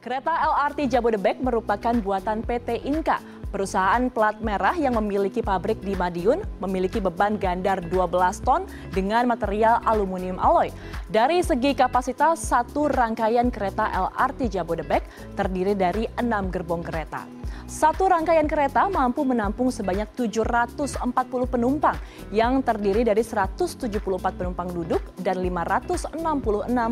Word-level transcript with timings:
Kereta 0.00 0.32
LRT 0.32 0.96
Jabodebek 0.96 1.44
merupakan 1.44 1.92
buatan 1.92 2.40
PT 2.40 2.88
Inka, 2.88 3.20
perusahaan 3.52 4.08
plat 4.08 4.32
merah 4.40 4.72
yang 4.72 4.96
memiliki 4.96 5.44
pabrik 5.44 5.76
di 5.84 5.92
Madiun, 5.92 6.40
memiliki 6.56 7.04
beban 7.04 7.36
gandar 7.36 7.84
12 7.84 8.40
ton 8.40 8.64
dengan 8.96 9.28
material 9.28 9.84
aluminium 9.84 10.40
alloy. 10.40 10.72
Dari 11.12 11.44
segi 11.44 11.76
kapasitas, 11.76 12.40
satu 12.40 12.88
rangkaian 12.88 13.52
kereta 13.52 13.92
LRT 13.92 14.48
Jabodebek 14.56 15.04
terdiri 15.36 15.76
dari 15.76 16.08
enam 16.16 16.48
gerbong 16.48 16.80
kereta. 16.80 17.28
Satu 17.68 18.08
rangkaian 18.08 18.48
kereta 18.48 18.88
mampu 18.88 19.20
menampung 19.28 19.68
sebanyak 19.68 20.08
740 20.16 20.96
penumpang 21.44 22.00
yang 22.32 22.64
terdiri 22.64 23.04
dari 23.04 23.20
174 23.20 23.84
penumpang 24.32 24.72
duduk 24.72 25.04
dan 25.20 25.44
566 25.44 26.16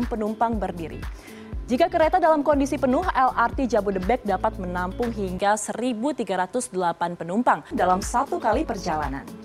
penumpang 0.05 0.61
berdiri. 0.61 1.01
Jika 1.69 1.85
kereta 1.85 2.17
dalam 2.17 2.41
kondisi 2.41 2.81
penuh, 2.81 3.05
LRT 3.05 3.69
Jabodebek 3.69 4.25
dapat 4.25 4.57
menampung 4.57 5.13
hingga 5.13 5.53
1.308 5.53 6.65
penumpang 7.13 7.61
dalam 7.69 8.01
satu 8.01 8.41
kali 8.41 8.65
perjalanan. 8.65 9.38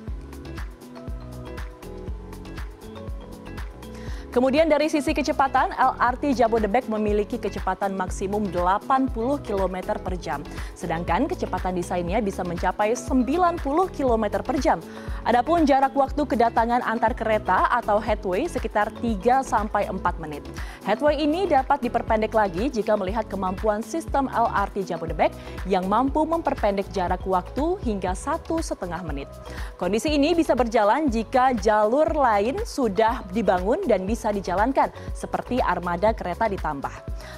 Kemudian 4.35 4.67
dari 4.67 4.91
sisi 4.91 5.15
kecepatan, 5.15 5.71
LRT 5.79 6.35
Jabodebek 6.35 6.91
memiliki 6.91 7.39
kecepatan 7.39 7.95
maksimum 7.95 8.51
80 8.51 9.15
km 9.47 9.95
per 9.95 10.19
jam. 10.19 10.43
Sedangkan 10.75 11.31
kecepatan 11.31 11.79
desainnya 11.79 12.19
bisa 12.19 12.43
mencapai 12.43 12.99
90 12.99 13.63
km 13.95 14.25
per 14.43 14.59
jam. 14.59 14.83
Adapun 15.23 15.63
jarak 15.63 15.95
waktu 15.95 16.27
kedatangan 16.27 16.83
antar 16.83 17.15
kereta 17.15 17.71
atau 17.79 18.03
headway 18.03 18.51
sekitar 18.51 18.91
3 18.99 19.47
sampai 19.47 19.87
4 19.87 20.03
menit. 20.19 20.43
Headway 20.83 21.23
ini 21.23 21.47
dapat 21.47 21.87
diperpendek 21.87 22.35
lagi 22.35 22.75
jika 22.75 22.99
melihat 22.99 23.31
kemampuan 23.31 23.87
sistem 23.87 24.27
LRT 24.35 24.83
Jabodebek 24.83 25.31
yang 25.71 25.87
mampu 25.87 26.27
memperpendek 26.27 26.91
jarak 26.91 27.23
waktu 27.23 27.79
hingga 27.87 28.19
satu 28.19 28.59
setengah 28.59 28.99
menit. 29.07 29.31
Kondisi 29.79 30.11
ini 30.11 30.35
bisa 30.35 30.59
berjalan 30.59 31.07
jika 31.07 31.55
jalur 31.55 32.11
lain 32.11 32.59
sudah 32.67 33.23
dibangun 33.31 33.79
dan 33.87 34.03
bisa 34.03 34.24
bisa 34.25 34.33
dijalankan 34.33 34.89
seperti 35.13 35.61
armada 35.61 36.17
kereta 36.17 36.49
ditambah. 36.49 36.89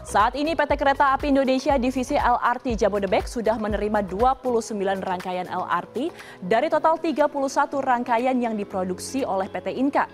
Saat 0.06 0.38
ini 0.38 0.54
PT 0.54 0.78
Kereta 0.78 1.18
Api 1.18 1.34
Indonesia 1.34 1.74
Divisi 1.82 2.14
LRT 2.14 2.78
Jabodebek 2.78 3.26
sudah 3.26 3.58
menerima 3.58 4.06
29 4.06 5.02
rangkaian 5.02 5.50
LRT 5.50 6.14
dari 6.46 6.70
total 6.70 6.94
31 7.02 7.26
rangkaian 7.82 8.38
yang 8.38 8.54
diproduksi 8.54 9.26
oleh 9.26 9.50
PT 9.50 9.74
Inka. 9.74 10.06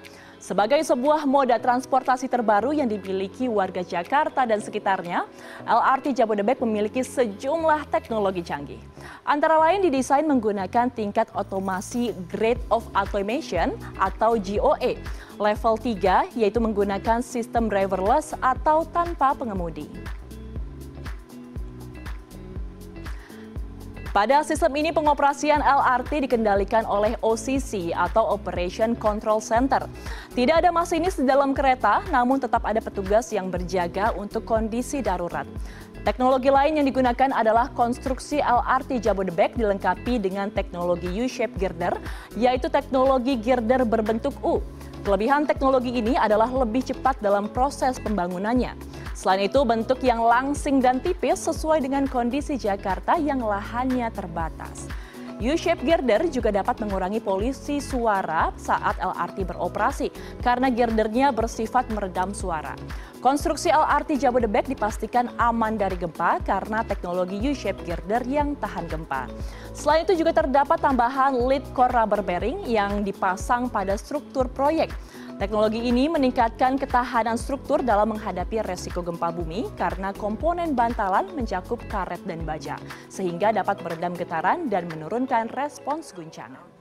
Sebagai 0.42 0.82
sebuah 0.82 1.22
moda 1.22 1.54
transportasi 1.54 2.26
terbaru 2.26 2.74
yang 2.74 2.90
dimiliki 2.90 3.46
warga 3.46 3.86
Jakarta 3.86 4.42
dan 4.42 4.58
sekitarnya, 4.58 5.22
LRT 5.62 6.18
Jabodebek 6.18 6.58
memiliki 6.66 7.06
sejumlah 7.06 7.86
teknologi 7.86 8.42
canggih. 8.42 8.82
Antara 9.22 9.54
lain 9.62 9.86
didesain 9.86 10.26
menggunakan 10.26 10.90
tingkat 10.90 11.30
otomasi 11.38 12.10
Grade 12.26 12.58
of 12.74 12.82
Automation 12.90 13.78
atau 14.02 14.34
GOE 14.34 14.98
level 15.38 15.74
3 15.78 16.34
yaitu 16.34 16.58
menggunakan 16.58 17.22
sistem 17.22 17.70
driverless 17.70 18.34
atau 18.42 18.82
tanpa 18.90 19.38
pengemudi. 19.38 19.86
Pada 24.12 24.44
sistem 24.44 24.76
ini 24.76 24.92
pengoperasian 24.92 25.64
LRT 25.64 26.28
dikendalikan 26.28 26.84
oleh 26.84 27.16
OCC 27.24 27.96
atau 27.96 28.36
Operation 28.36 28.92
Control 28.92 29.40
Center. 29.40 29.88
Tidak 30.36 30.52
ada 30.52 30.68
masinis 30.68 31.16
di 31.16 31.24
dalam 31.24 31.56
kereta, 31.56 32.04
namun 32.12 32.36
tetap 32.36 32.60
ada 32.68 32.76
petugas 32.84 33.32
yang 33.32 33.48
berjaga 33.48 34.12
untuk 34.12 34.44
kondisi 34.44 35.00
darurat. 35.00 35.48
Teknologi 36.04 36.52
lain 36.52 36.76
yang 36.76 36.84
digunakan 36.84 37.32
adalah 37.32 37.72
konstruksi 37.72 38.44
LRT 38.44 39.00
Jabodebek 39.00 39.56
dilengkapi 39.56 40.20
dengan 40.20 40.52
teknologi 40.52 41.08
U-shape 41.08 41.56
girder, 41.56 41.96
yaitu 42.36 42.68
teknologi 42.68 43.40
girder 43.40 43.80
berbentuk 43.88 44.36
U. 44.44 44.60
Kelebihan 45.08 45.48
teknologi 45.48 45.88
ini 45.88 46.20
adalah 46.20 46.52
lebih 46.52 46.84
cepat 46.84 47.16
dalam 47.24 47.48
proses 47.48 47.96
pembangunannya. 47.96 48.91
Selain 49.12 49.44
itu, 49.44 49.60
bentuk 49.62 50.00
yang 50.00 50.24
langsing 50.24 50.80
dan 50.80 50.98
tipis 50.98 51.44
sesuai 51.44 51.84
dengan 51.84 52.08
kondisi 52.08 52.56
Jakarta 52.56 53.20
yang 53.20 53.44
lahannya 53.44 54.08
terbatas. 54.10 54.88
U-shape 55.42 55.82
girder 55.82 56.22
juga 56.30 56.54
dapat 56.54 56.78
mengurangi 56.78 57.18
polusi 57.18 57.82
suara 57.82 58.54
saat 58.54 58.94
LRT 59.02 59.50
beroperasi 59.50 60.06
karena 60.38 60.70
girdernya 60.70 61.34
bersifat 61.34 61.90
meredam 61.90 62.30
suara. 62.30 62.78
Konstruksi 63.18 63.70
LRT 63.74 64.22
Jabodebek 64.22 64.70
dipastikan 64.70 65.34
aman 65.42 65.74
dari 65.74 65.98
gempa 65.98 66.38
karena 66.46 66.86
teknologi 66.86 67.42
U-shape 67.42 67.82
girder 67.82 68.22
yang 68.26 68.54
tahan 68.54 68.86
gempa. 68.86 69.26
Selain 69.74 70.06
itu 70.06 70.14
juga 70.14 70.42
terdapat 70.46 70.78
tambahan 70.78 71.34
lead 71.34 71.66
core 71.74 71.90
rubber 71.90 72.22
bearing 72.22 72.62
yang 72.62 73.02
dipasang 73.02 73.66
pada 73.66 73.98
struktur 73.98 74.46
proyek. 74.46 74.94
Teknologi 75.36 75.84
ini 75.84 76.08
meningkatkan 76.08 76.80
ketahanan 76.80 77.36
struktur 77.36 77.84
dalam 77.84 78.16
menghadapi 78.16 78.64
resiko 78.64 79.04
gempa 79.04 79.28
bumi 79.28 79.68
karena 79.76 80.16
komponen 80.16 80.72
bantalan 80.72 81.28
mencakup 81.36 81.80
karet 81.92 82.24
dan 82.24 82.42
baja, 82.48 82.80
sehingga 83.12 83.52
dapat 83.52 83.84
meredam 83.84 84.16
getaran 84.16 84.72
dan 84.72 84.88
menurunkan 84.88 85.52
respons 85.52 86.16
guncangan. 86.16 86.71